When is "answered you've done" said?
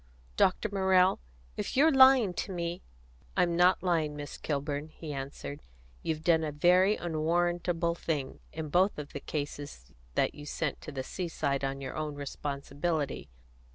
5.13-6.43